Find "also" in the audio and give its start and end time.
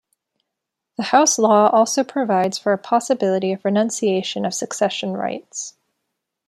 1.69-2.03